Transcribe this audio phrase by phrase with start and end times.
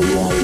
[0.00, 0.35] yeah, yeah.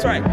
[0.00, 0.28] That's right.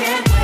[0.00, 0.39] can't wait.